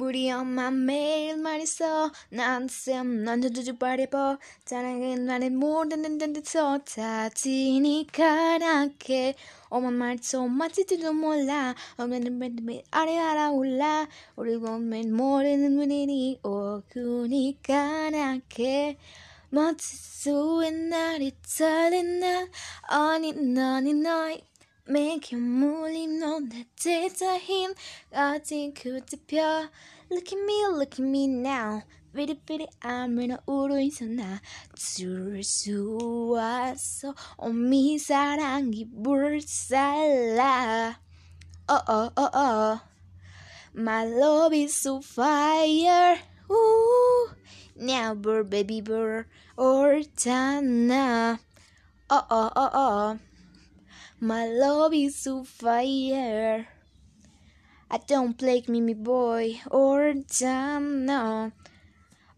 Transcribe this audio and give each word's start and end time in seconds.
우리 0.00 0.30
엄마 0.30 0.70
매일 0.70 1.36
말했어. 1.36 2.10
나한테 2.30 3.02
너한테 3.02 3.50
주주 3.50 3.76
바래봐 3.76 4.38
자랑은 4.64 5.26
나를 5.26 5.50
모르는 5.50 6.16
데서 6.16 6.78
다 6.78 7.28
지니까 7.28 8.56
나게. 8.56 9.34
엄마 9.68 9.90
말도 9.90 10.48
맞지도 10.48 11.12
몰라. 11.12 11.74
엄마는 11.98 12.38
맨날 12.38 12.82
아래 12.90 13.18
알아올라. 13.18 14.08
우리 14.36 14.56
보면 14.56 15.12
모르는 15.12 15.76
분이니 15.76 16.40
오구니까 16.44 18.08
나게. 18.08 18.96
멋지수의 19.50 20.72
날이 20.72 21.32
달린 21.58 22.20
날 22.20 22.48
아니 22.88 23.32
너니 23.32 23.92
너희 23.92 24.40
Make 24.87 25.35
you 25.35 25.43
물림 25.43 26.19
넌내 26.19 26.67
제자힘 26.75 27.73
아직 28.11 28.73
그대표 28.75 29.37
Look 30.11 30.31
at 30.31 30.43
me, 30.43 30.65
look 30.67 30.99
at 30.99 31.01
me 31.01 31.25
now 31.25 31.81
삐리삐리 32.15 32.67
아무나 32.79 33.37
울어 33.45 33.79
있었나 33.81 34.39
줄수 34.75 36.29
왔어 36.31 37.13
어미 37.37 37.99
사랑이 37.99 38.87
불살라 39.03 40.99
어어어어 41.67 42.79
My 43.75 44.05
love 44.05 44.55
is 44.55 44.73
so 44.73 45.01
fire 45.03 46.17
Ooh. 46.49 47.31
Now 47.75 48.13
burr 48.15 48.47
baby 48.47 48.81
burr 48.81 49.25
옳잖아 49.57 51.37
어어어어 52.07 53.17
My 54.22 54.44
love 54.44 54.92
is 54.92 55.26
on 55.26 55.44
fire. 55.46 56.68
I 57.90 57.98
don't 58.06 58.36
play 58.36 58.62
me, 58.68 58.82
me 58.82 58.92
boy, 58.92 59.62
or 59.70 60.12
damn 60.12 61.06
no. 61.06 61.52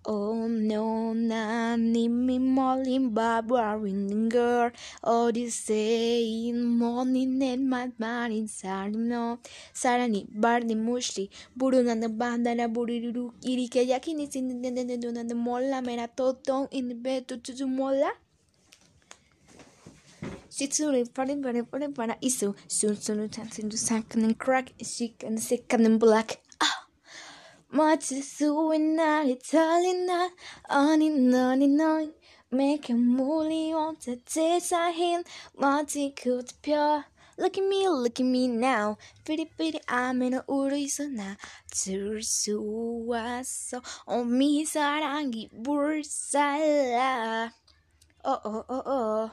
Oh 0.07 0.47
no, 0.47 1.13
nanny, 1.13 2.07
me 2.07 2.39
molly, 2.39 3.01
barbarian 3.01 4.29
girl. 4.29 4.71
Oh, 5.03 5.33
this 5.33 5.57
saying 5.57 6.63
morning 6.63 7.43
and 7.43 7.69
my 7.69 7.91
man 7.99 8.31
in 8.31 8.47
Sarno. 8.47 9.41
Sarani, 9.75 10.29
Barney 10.31 10.77
Mushli, 10.77 11.31
Buruna, 11.59 12.01
the 12.01 12.09
Bandana, 12.09 12.69
Buridu, 12.69 13.33
Irike, 13.43 13.85
Yakini, 13.91 14.33
in 14.37 15.27
the 15.27 15.35
Mola, 15.35 15.83
Mena, 15.83 16.09
Toton, 16.17 16.69
in 16.71 16.91
the 16.91 16.95
bed 16.95 17.27
to 17.27 17.67
Mola. 17.67 18.13
Sitsune 20.53 21.09
Pardon 21.15 21.43
Pardon 21.43 21.65
Pardon 21.65 21.95
Pardon 21.95 22.17
Isu 22.23 22.55
Soon 22.69 23.01
Soon 23.01 23.27
Tansin 23.31 23.71
to 23.71 23.77
Sakan 23.79 24.23
and 24.23 24.39
Crack 24.39 24.75
Chic 24.85 25.23
and 25.23 25.39
Sikan 25.39 25.87
and 25.87 25.99
Black 25.99 26.43
Ah 26.61 26.85
Matsusu 27.73 28.75
and 28.75 29.01
Italina 29.01 30.29
On 30.69 31.01
in 31.01 31.35
on 31.35 31.63
in 31.63 31.81
on 31.81 32.13
Make 32.51 32.91
a 32.91 32.93
mooly 32.93 33.73
on 33.73 33.97
the 34.05 34.21
him. 34.95 35.25
Mati 35.57 36.11
could 36.11 36.53
pure 36.61 37.07
Look 37.39 37.57
at 37.57 37.65
me, 37.65 37.89
look 37.89 38.21
at 38.21 38.27
me 38.27 38.47
now. 38.47 38.99
Pretty, 39.25 39.47
pretty, 39.47 39.81
I'm 39.89 40.21
in 40.21 40.35
a 40.35 40.43
urisona. 40.43 41.39
Tsursuaso, 41.73 43.81
on 44.07 44.37
mi 44.37 44.67
sarangi 44.67 45.49
bursala. 45.51 47.51
Oh, 48.23 48.41
oh, 48.45 48.65
oh, 48.69 48.83
oh. 48.85 49.31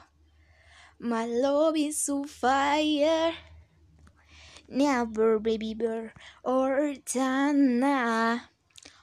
My 1.02 1.24
love 1.24 1.80
is 1.80 1.96
so 1.96 2.24
fire. 2.24 3.32
Never, 4.68 5.40
baby 5.40 5.72
bear, 5.72 6.12
or 6.44 6.92
Tana. 7.06 8.50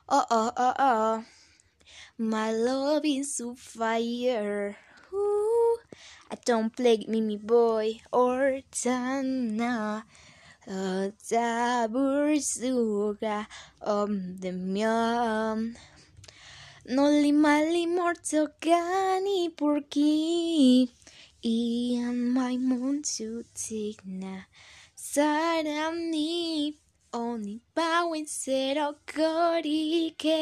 Oh, 0.08 0.26
oh, 0.30 0.52
oh, 0.56 0.74
oh. 0.78 1.26
My 2.20 2.52
love 2.54 3.02
is 3.04 3.34
so 3.34 3.56
fire. 3.56 4.78
Ooh. 5.12 5.78
I 6.30 6.38
don't 6.46 6.70
play 6.70 7.04
Mimi 7.08 7.38
Boy 7.38 8.02
or 8.14 8.62
Tana. 8.70 10.06
Oh, 10.70 11.12
Taburzuga, 11.18 12.38
om 13.82 14.12
um, 14.12 14.38
the 14.38 14.52
miam. 14.52 15.76
No 16.86 17.10
li 17.10 17.32
mali 17.32 17.88
morto 17.88 18.50
gani 18.62 19.50
por 19.50 19.82
Ilyen 21.50 22.16
mai 22.16 22.58
only 27.12 27.62
bowing 27.74 28.28
said 28.28 28.76
bauen 28.76 28.86
zero 28.86 28.88
oh, 28.88 28.98
gorike 29.06 30.36